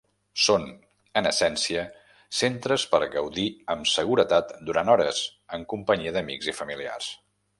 [0.43, 0.63] Són
[1.19, 1.83] en essència
[2.37, 5.23] centres per gaudir amb seguretat durant hores
[5.59, 7.13] en companyia d'amics i familiars.